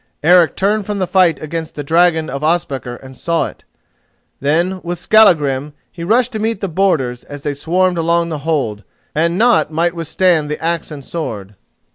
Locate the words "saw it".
3.15-3.65